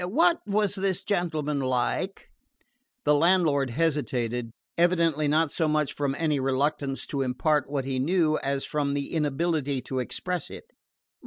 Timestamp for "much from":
5.67-6.15